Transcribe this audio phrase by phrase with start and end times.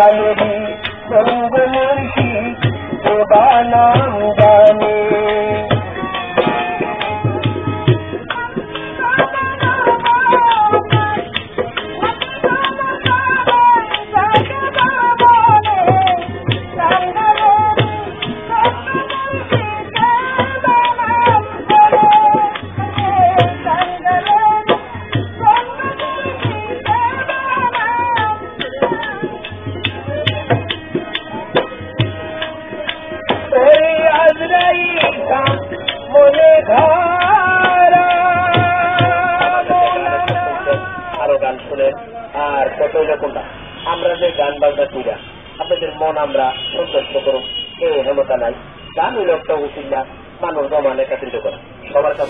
[0.00, 0.59] चले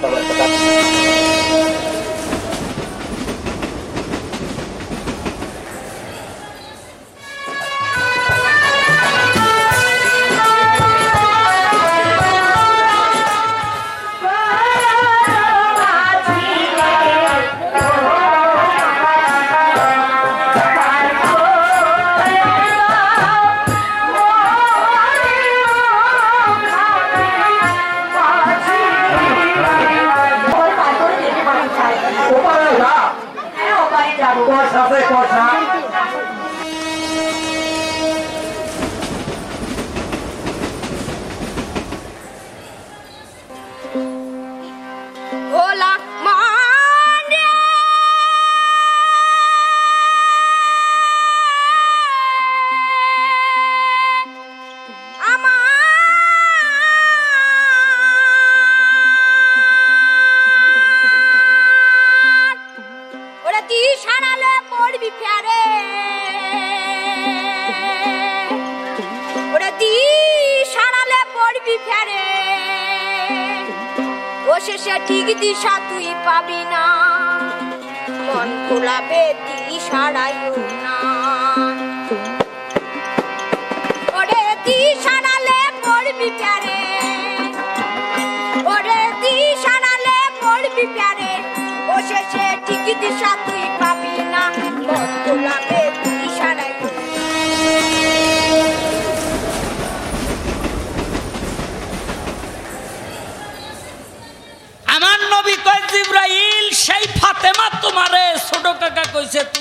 [0.02, 0.69] সবার কাছে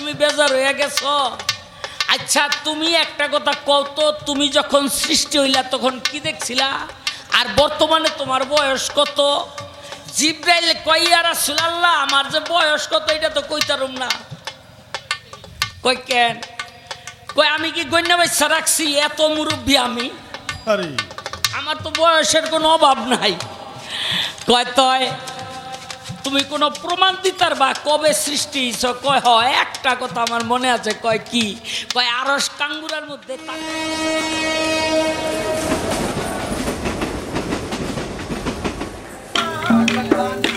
[0.10, 1.00] তুমি বেজার হয়ে গেছ।
[2.16, 6.70] আচ্ছা তুমি একটা কথা কও তো তুমি যখন সৃষ্টি হইলা তখন কি দেখছিলা?
[7.38, 9.20] আর বর্তমানে তোমার বয়স কত?
[10.18, 14.10] জিব্রাইল কইয়া রাসূলুল্লাহ আমার যে বয়স কত এটা তো কইতারুম না।
[15.84, 16.36] কই কেন?
[17.36, 18.86] কই আমি কি গণ্য বাচ্চা রাখছি?
[19.08, 20.08] এত মুরব্বী আমি।
[20.72, 20.90] আরে।
[21.60, 23.34] আমার তো বয়সের কোনো অভাব নাই।
[24.50, 25.06] কয় তয়
[26.24, 28.84] তুমি কোনো প্রমাণ দিতার বা কবে সৃষ্টি হইছ?
[29.06, 31.46] কয় হয় একটা কথা আমার মনে আছে, কয় কি?
[31.94, 33.34] কয়, আরস কাঙ্গুরার মধ্যে
[39.70, 40.49] Thank হারিয়া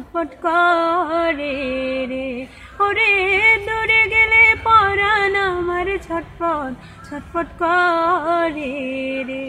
[0.00, 1.56] ছটপট করে
[2.10, 2.28] রে।
[2.84, 3.12] ওরে
[3.66, 6.72] দূরে গেলে পরাণ আমার ছটপট
[7.06, 8.74] ছটপট করে
[9.28, 9.44] রে।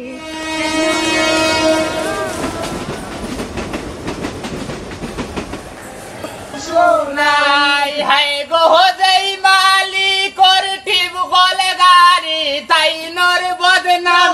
[7.19, 8.65] নাই হাই গো
[9.01, 10.65] দেই মালি কর
[11.33, 14.33] গলে গারি তাই নর বদনাম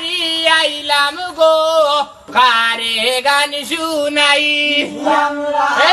[0.53, 1.55] আইলাম গো
[2.33, 2.95] কারে
[3.25, 4.45] গান শুনাই
[5.79, 5.89] এ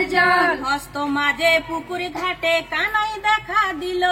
[0.00, 4.04] জল হস্ত মাঝে পুকুর ঘাটে কানাই দেখা দিল।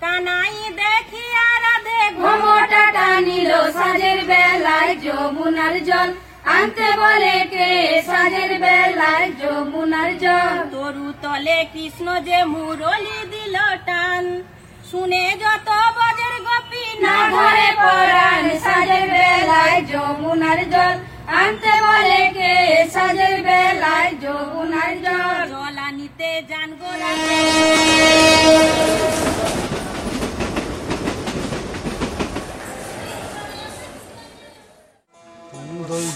[0.00, 1.24] কানাই দেখি
[1.64, 6.08] রাধে ঘমটা টানিল। সাজের বেলায় যমুনার জল।
[6.44, 8.02] আনতে বলে কে?
[8.06, 13.56] সাজের বেলায় যমুনার জল। তরু তলে কৃষ্ণ যে মুরলি দিল
[13.86, 14.24] টান।
[14.90, 22.54] শুনে যত বজের গোপী না ধরে পরাণ। সাজের বেলায় যমুনার জল। আনতে বলে কে
[22.94, 25.38] সাজের বেলায় যমুনার জল?
[25.52, 27.10] জলা নিতে জান গোলা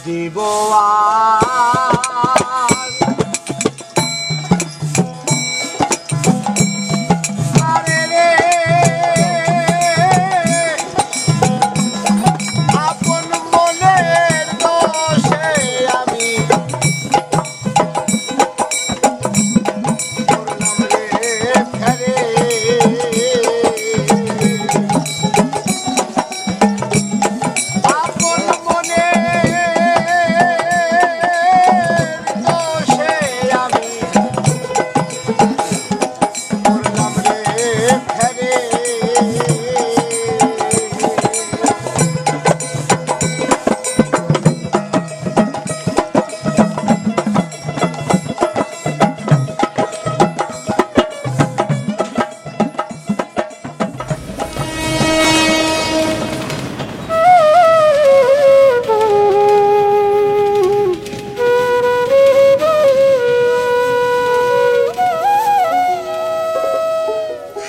[0.04, 0.38] দিব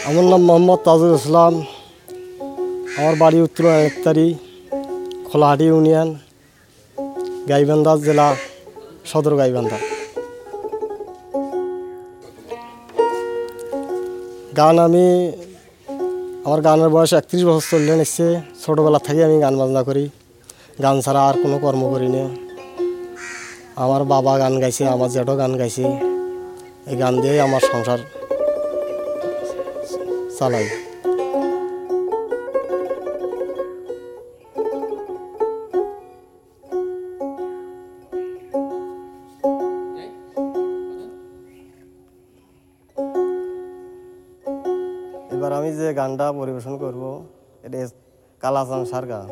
[0.09, 1.53] আমার নাম মোহাম্মদ তাজুল ইসলাম।
[2.97, 4.27] আমার বাড়ি উত্তর একতারি,
[5.27, 6.09] খোলাহাটি ইউনিয়ন,
[7.49, 8.27] গাইবান্ধা জেলা,
[9.09, 9.77] সদর গাইবান্ধা।
[14.57, 15.07] গান আমি,
[16.45, 18.27] আমার গানের বয়স একত্রিশ বছর চললে নিচ্ছে।
[18.61, 20.03] ছোটোবেলা থেকে আমি গান বাজনা করি।
[20.83, 22.23] গান ছাড়া আর কোনো কর্ম করি না।
[23.83, 25.83] আমার বাবা গান গাইছে, আমার জেঠও গান গাইছে।
[26.89, 27.99] এই গান দিয়েই আমার সংসার
[30.39, 30.65] চালাই।
[45.35, 47.03] এবার আমি যে গানটা পরিবেশন করব
[47.65, 47.77] এটা
[48.41, 49.27] কালাচান সার গান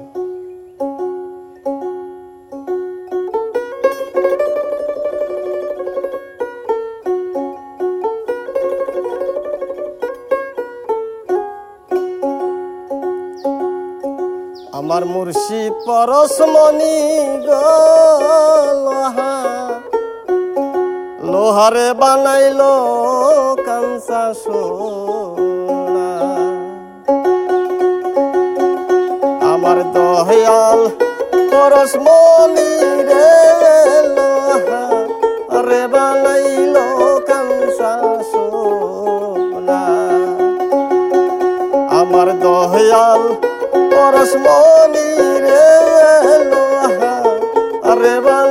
[14.87, 16.97] আমার মুর্শিদ পরশমণি
[17.47, 17.67] গো
[18.83, 19.33] লোহা।
[21.31, 22.73] লোহারে বানাইলো
[23.65, 26.09] কাঞ্চা সোনা।
[29.51, 30.79] আমার দয়াল
[31.51, 32.71] পরশমণি
[33.09, 33.31] রে
[34.15, 34.83] লোহা।
[35.67, 36.85] রে বানাইলো
[37.27, 37.93] কাঞ্চা
[38.31, 39.81] সোনা।
[41.99, 43.46] আমার দয়াল
[44.09, 45.07] পরশমণি
[45.43, 45.65] রে
[46.49, 47.13] লোহা
[48.01, 48.46] রে বানাইল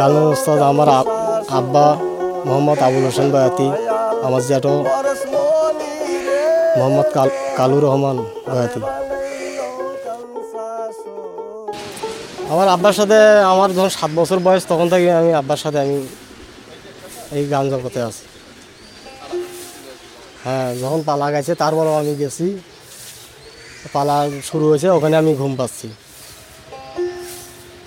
[0.00, 0.88] গানের উস্তাদ আমার
[1.48, 1.96] আব্বা
[2.46, 3.70] মোহাম্মদ আবুল হোসেন বয়াতি,
[4.22, 4.84] আমার জ্যাঠো
[6.76, 8.80] মোহাম্মদ কাল- রহমান বয়াতি।
[12.48, 16.06] আমার আব্বার সাথে আমার যখন সাত বছর বয়স, তখন থেকে আমি আব্বার সাথে আমি
[17.32, 18.26] এই গান জগতে আছি।
[20.44, 22.58] হ্যাঁ যখন পালা গেছে, তারপরেও আমি গেছি।
[23.92, 25.88] পালা শুরু হয়েছে, ওখানে আমি ঘুম পাচ্ছি।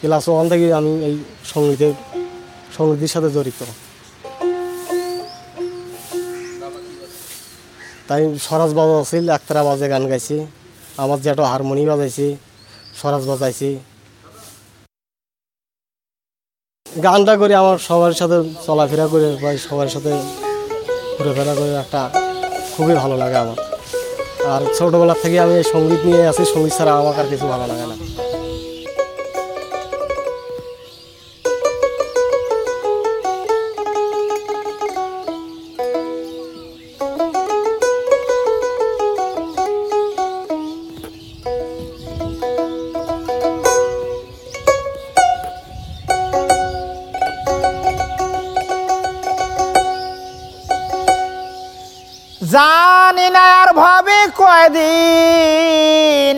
[0.01, 1.17] ক্লাস ওয়ান থেকে আমি এই
[1.53, 1.87] সঙ্গীতে
[2.77, 3.61] সঙ্গীতের সাথে জড়িত।
[8.07, 10.35] তাই সরাজ বাজাইছিল একতারা বাজে গান গাইছি।
[11.03, 12.25] আমার যেটা হারমোনি বাজাইছি
[12.99, 13.69] সরাজ বাজাইছি।
[17.05, 20.11] গানটা করে আমার সবার সাথে চলাফেরা করে বা সবার সাথে
[21.17, 22.01] ঘুরেফেরা করে একটা
[22.73, 23.57] খুবই ভালো লাগে আমার।
[24.53, 27.95] আর ছোটোবেলার থেকে আমি সংগীত নিয়ে আছি সংগীত ছাড়া আমার আর কিছু ভালো লাগে না।
[52.53, 56.35] জানি না আর ভাবে কয়দিন।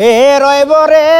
[0.00, 1.10] হে রইব রে।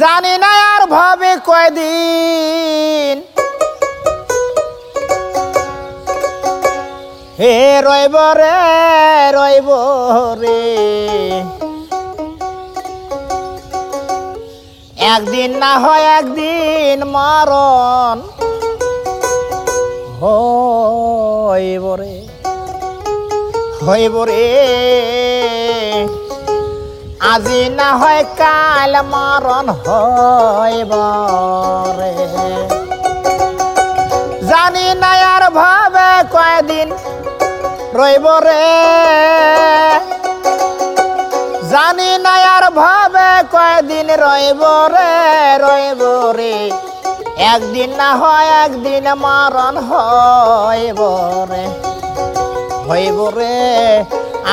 [0.00, 3.16] জানি না আর ভাবে কয়দিন।
[7.38, 7.54] হে
[7.86, 8.56] রইব রে
[9.32, 9.68] রইব
[10.40, 10.60] রে।
[15.10, 18.16] একদিন না হয় একদিন মরণ
[20.22, 22.14] হইব রে,
[23.86, 24.14] হইব
[27.32, 30.92] আজি না হয় কাল মরণ হইব
[34.50, 36.88] জানি না আর ভাবে কয়দিন
[37.98, 38.68] রইব রে।
[41.72, 42.11] জানি
[43.82, 44.62] কয়দিন রইব
[44.94, 45.12] রে
[45.64, 46.02] রইব
[46.38, 46.56] রে।
[47.52, 51.00] একদিন না হয় একদিন মরণ হইব
[51.50, 51.64] রে।
[52.88, 53.58] হইব রে,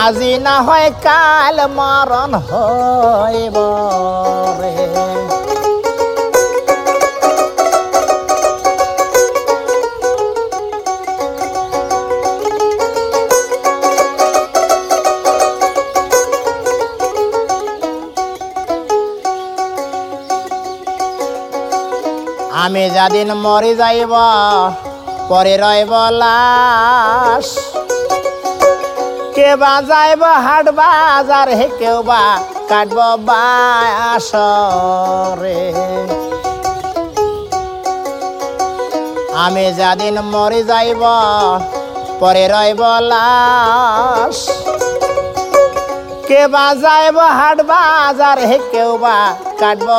[0.03, 3.57] আজি না হয় কাল মরণ হইব
[4.59, 4.75] রে।
[22.63, 24.13] আমি যাদিন মরি যাইব,
[25.29, 27.47] পরে রইব লাশ।
[29.35, 32.23] কে বা যাইব হাট বাজার, হে কেউ বা
[32.69, 34.51] কাটব বাসরে
[39.43, 41.03] আমি যাদিন মরি যাইব,
[42.19, 44.37] পরে রইব লাশ।
[46.29, 49.17] কে বা যাইব হাট বাজার, হে কেউ বা
[49.59, 49.89] কাটব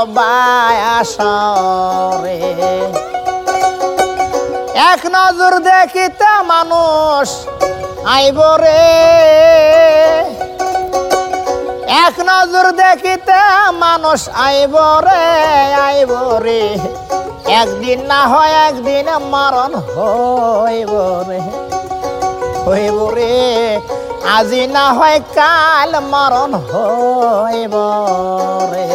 [4.90, 7.28] এক নজর দেখিতে মানুষ
[8.14, 8.86] আইব রে।
[12.04, 13.40] এক নজর দেখিতে
[13.84, 14.74] মানুষ আইব
[15.06, 15.24] রে
[15.86, 16.12] আইব
[16.44, 16.62] রে।
[17.60, 20.92] একদিন না হয় একদিন মরণ হইব
[21.28, 21.40] রে
[22.66, 23.34] হইব রে।
[24.36, 27.74] আজি না হয় কাল মরণ হইব
[28.72, 28.86] রে।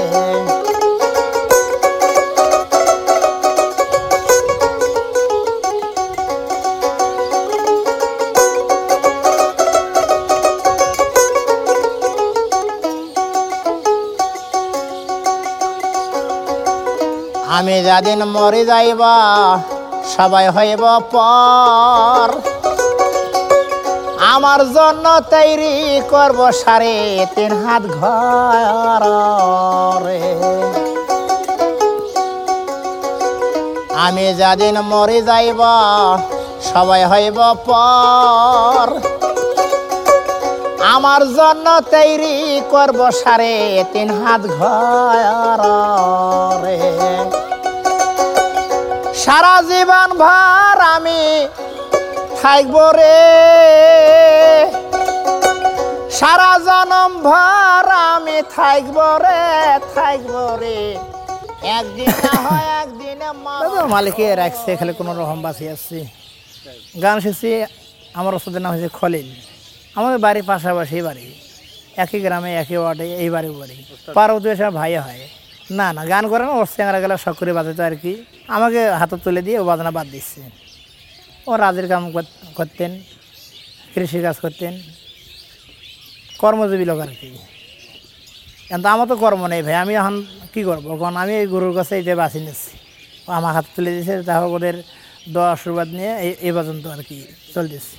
[17.56, 19.02] আমি যাদিন মরে যাইব
[20.14, 20.84] সবাই হইব
[21.14, 22.28] পর।
[24.36, 25.76] আমার জন্য তৈরি
[26.10, 26.95] করব সারে
[27.36, 29.04] তিন হাত ঘর
[34.06, 35.62] আমি যাদিন মরে যাইব,
[36.69, 38.88] সবাই হইব পর।
[40.95, 42.36] আমার জন্য তৈরি
[42.74, 43.56] করব সারে
[43.93, 46.62] তিন হাত ঘর
[49.24, 51.21] সারা জীবন ভর আমি
[52.41, 53.21] থাকব রে।
[56.17, 59.43] সারা জনম ভর আমি থাকব রে
[59.95, 60.80] থাকব রে।
[61.80, 62.10] একদিন
[62.45, 62.65] হয়
[63.95, 66.00] মালিকে রাখছে খালি কোনো রকম বাঁচিয়ে আসছি
[67.04, 67.50] গান শিখছি
[68.19, 69.28] আমার ওষুধের নাম হচ্ছে খলিল।
[69.98, 71.26] আমাদের বাড়ির পাশাপাশি বাড়ি।
[72.04, 73.78] একই গ্রামে, একই ওয়ার্ডে, এই বাড়ি বাড়ি।
[74.17, 75.21] পার্বতী এসে ভাই হয়।
[75.80, 78.13] না না, গান করে না, ওর স্যাংরা গেলে শখ বাজাতো আর কি।
[78.56, 80.41] আমাকে হাতে তুলে দিয়ে ও বাজনা বাদ দিচ্ছে।
[81.49, 82.03] ও রাজের কাম
[82.60, 82.91] করতেন
[83.93, 84.73] কৃষি কাজ করতেন।
[86.41, 87.29] কর্মজীবী লোক আর কি।
[88.69, 90.15] কিন্তু আমার তো কর্ম নেই ভাই, আমি এখন
[90.53, 90.86] কী করব?
[91.01, 92.71] কারণ আমি এই গরুর কাছে এটা বাছি নিচ্ছি।
[93.38, 94.75] আমার হাতে তুলে দিয়েছে তাহলে ওদের
[95.34, 96.13] দোয়া আশীর্বাদ নিয়ে
[96.47, 97.17] এই পর্যন্ত আর কি
[97.53, 97.95] চলতেছে।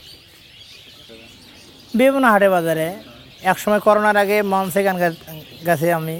[1.98, 2.87] বিভিন্ন হাটে বাজারে
[3.50, 4.96] একসময় করোনার আগে মঞ্চে গান
[5.68, 6.16] গাছি আমি।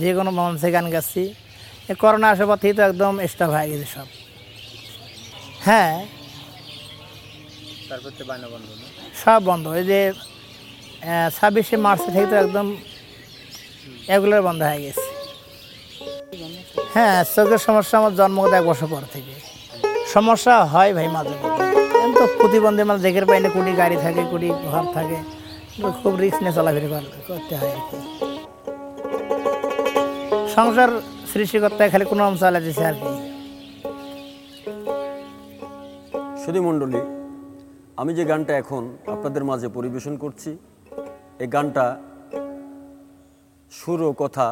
[0.00, 0.86] যে কোনো মঞ্চে গান
[1.90, 4.08] এই করোনা আসার পর থেকে তো একদম স্টপ হয়ে গেছে সব।
[5.66, 5.94] হ্যাঁ
[9.22, 10.00] সব বন্ধ এই যে
[11.36, 12.66] ছাব্বিশে মার্চ থেকে তো একদম
[14.14, 15.06] এগুলোর বন্ধ হয়ে গেছে।
[16.94, 19.34] হ্যাঁ চোখের সমস্যা আমার জন্মগত এক বছর পর থেকে।
[20.14, 21.64] সমস্যা হয় ভাই মাঝে মধ্যে।
[22.00, 25.18] কিন্তু প্রতিবন্ধী মানে দেখে পাই না কুড়ি গাড়ি থাকে কুড়ি ঘর থাকে
[26.02, 26.88] খুব রিস্ক নিয়ে চলাফেরা
[27.28, 27.98] করতে হয় আর কি।
[30.54, 30.90] সংসার
[31.32, 33.10] সৃষ্টি করতে খালি কোনো অংশ দিছে আর কি।
[36.42, 37.00] সুধী মণ্ডলী।
[38.00, 38.82] আমি যে গানটা এখন
[39.14, 40.50] আপনাদের মাঝে পরিবেশন করছি,
[41.42, 41.86] এই গানটা
[43.72, 44.46] সুর ও কথা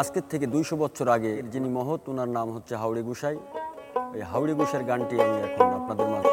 [0.00, 3.36] আজকের থেকে দুইশো বছর আগে যিনি মহৎ ওনার নাম হচ্ছে হাওড়ি গুসাই।
[4.16, 6.32] এই হাওড়ি গুসাইয়ের গানটি আমি এখন আপনাদের মাঝে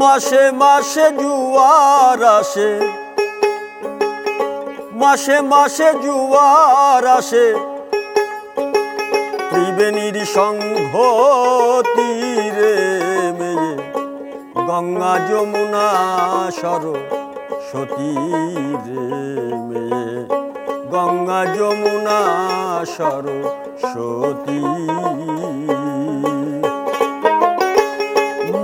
[0.00, 2.70] মাসে মাসে জুয়ার আসে
[5.04, 7.46] মাসে মাসে জুয়ার আসে।
[9.50, 10.92] ত্রিবেণীর সংঘ
[11.94, 12.76] তীরে
[13.38, 13.72] মেয়ে,
[14.68, 15.86] গঙ্গা যমুনা
[16.60, 16.84] সর
[18.86, 19.06] রে
[19.68, 20.04] মেয়ে,
[20.92, 22.20] গঙ্গা যমুনা
[22.94, 23.26] সর
[23.90, 24.62] সতী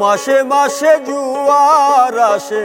[0.00, 2.64] মাসে মাসে জুয়ার আসে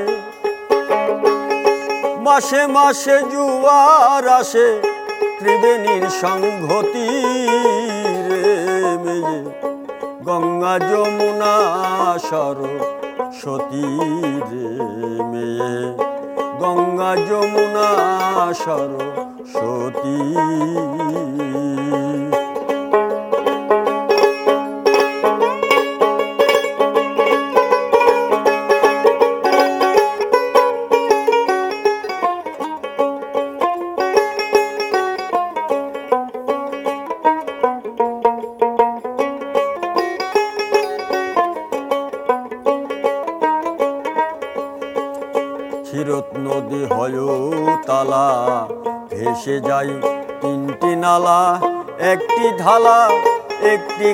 [2.25, 4.67] মাসে মাসে জুয়ার আসে,
[5.39, 7.07] ত্রিবেণীর সংঘতি
[8.27, 8.45] রে
[9.03, 9.37] মেয়ে
[10.27, 11.55] গঙ্গা যমুনা
[12.29, 12.57] সর
[13.39, 13.87] সতী
[14.49, 14.69] রে
[15.31, 15.73] মেয়ে।
[16.61, 17.89] গঙ্গা যমুনা
[18.63, 18.91] সর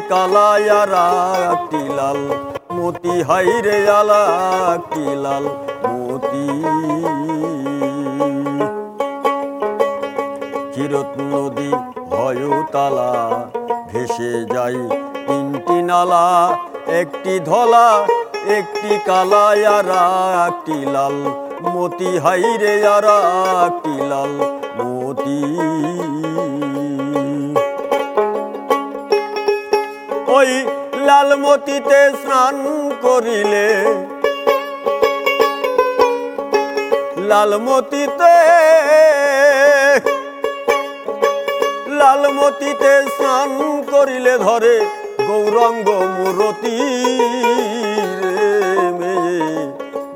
[0.01, 0.93] একটি কালা আর
[1.97, 2.21] লাল।
[2.75, 4.21] মতি হাই রে আলা
[4.73, 5.45] একটি লাল।
[5.89, 6.45] মতি
[10.73, 11.71] চিরত নদী
[12.11, 13.11] হয় তালা
[13.89, 14.77] ভেসে যাই
[15.27, 16.25] তিনটি নালা,
[16.99, 17.87] একটি ধলা,
[18.57, 19.45] একটি কালা
[19.77, 19.89] আর
[20.47, 21.17] একটি লাল।
[21.73, 23.07] মতি হাই রে আর
[23.65, 24.33] একটি লাল।
[24.77, 25.39] মতি
[31.35, 32.55] মতিতে স্নান
[33.01, 33.67] করিলে
[37.29, 38.35] লাল মতিতে
[41.99, 43.51] লালমতিতে স্নান
[43.91, 44.75] করিলে ধরে
[45.27, 46.77] গৌরঙ্গ মূরতি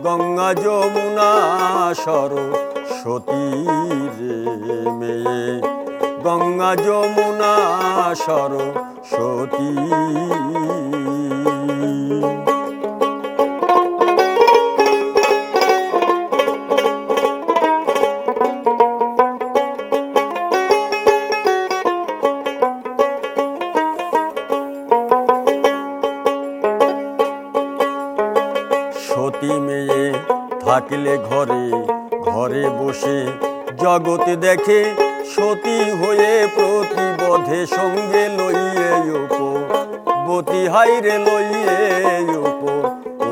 [0.05, 1.31] গঙ্গা যমুনা
[2.03, 2.31] সর
[2.97, 3.45] সতী
[4.15, 4.37] রে
[4.99, 5.43] মেয়ে,
[6.23, 7.53] গঙ্গা যমুনা
[8.15, 8.51] সর
[29.15, 30.03] সতী মেয়ে
[30.65, 31.65] থাকলে ঘরে
[32.23, 33.19] ঘরে বসে
[33.77, 34.79] জগতে দেখে
[35.35, 38.91] সতী হয়ে প্রতিবধে সঙ্গে লইয়ে
[40.27, 41.75] বতি হাইরে লইয়ে
[42.39, 42.61] উপ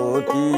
[0.07, 0.49] অতি।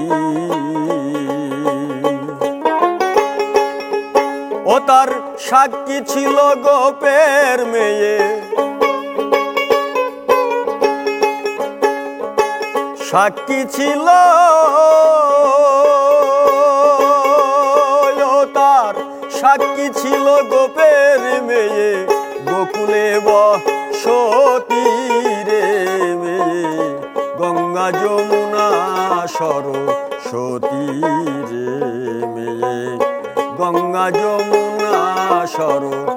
[4.73, 5.09] ও তার
[5.39, 8.44] সাক্ষী ছিল গোপের মেয়ে
[13.15, 14.07] সাক্ষী ছিল।
[18.57, 18.95] তার
[19.37, 21.89] সাক্ষী ছিল গোপের মেয়ে,
[22.49, 24.85] গোকুলে বসতি
[25.47, 25.65] রে
[26.21, 26.63] মেয়ে।
[27.39, 28.67] গঙ্গা যমুনা
[29.37, 30.85] সরস্বতী
[31.49, 31.69] রে
[32.35, 32.77] মেয়ে।
[33.59, 34.93] গঙ্গা যমুনা
[35.55, 36.14] সরস্বতী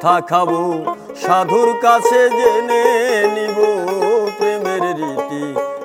[0.00, 0.50] মাথা খাব,
[1.24, 2.82] সাধুর কাছে জেনে
[3.36, 3.58] নিব।
[4.38, 5.42] প্রেমের রীতি,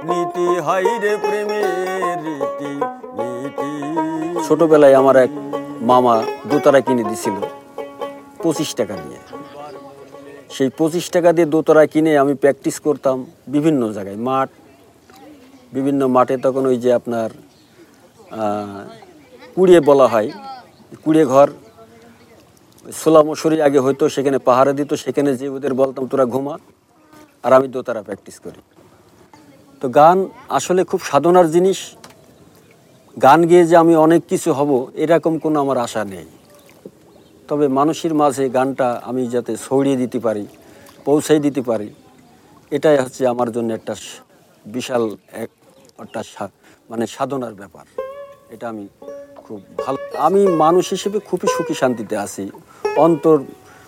[0.08, 2.72] নীতি হাইরে প্রেমের রীতি,
[3.18, 3.72] নীতি।
[4.46, 5.32] ছোটবেলায় আমার এক
[5.90, 6.16] মামা
[6.50, 7.38] দোতারা কিনে দিছিল,
[8.44, 9.20] পঁচিশ টাকা দিয়ে
[10.56, 13.18] সেই পঁচিশ টাকা দিয়ে দোতারা কিনে আমি প্র্যাকটিস করতাম
[13.54, 14.50] বিভিন্ন জায়গায়, মাঠ,
[15.76, 17.30] বিভিন্ন মাঠে তখন ওই যে আপনার
[19.56, 20.30] কুড়িয়ে বলা হয়,
[21.04, 21.48] কুড়িয়ে ঘর
[22.92, 26.58] সোলা মশুরি আগে হয়তো সেখানে পাহাড়ে দিত, সেখানে যে ওদের বলতাম, তোরা ঘুমা।
[27.44, 28.62] আর আমি দোতারা প্র্যাকটিস করি।
[29.82, 31.96] তো গান আসলে খুব সাধনার জিনিস।
[33.22, 36.26] গান গেয়ে যে আমি অনেক কিছু হব, এরকম কোনো আমার আশা নেই।
[37.48, 40.48] তবে মানুষের মাঝে গানটা আমি যাতে ছড়িয়ে দিতে পারি,
[41.06, 41.94] পৌঁছাই দিতে পারি,
[42.72, 43.96] এটাই হচ্ছে আমার জন্য একটা
[44.66, 45.50] বিশাল এক,
[46.00, 46.50] একটা
[46.90, 47.86] মানে সাধনার ব্যাপার।
[48.50, 48.88] এটা আমি
[49.46, 52.44] খুব ভালো। আমি মানুষ হিসেবে খুবই সুখী শান্তিতে আছি,
[53.06, 53.36] অন্তর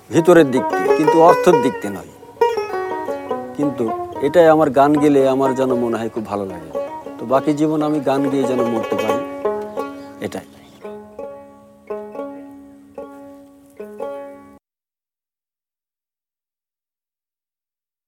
[0.09, 2.11] ভিতরের দিক থেকে কিন্তু অর্থের দিক থেকে নয়।
[3.57, 3.83] কিন্তু
[4.27, 6.71] এটাই আমার গান গেলে আমার যেন মনে হয় খুব ভালো লাগে।
[7.17, 9.21] তো বাকি জীবন আমি গান গিয়ে যেন মরতে পারি,
[10.25, 10.47] এটাই।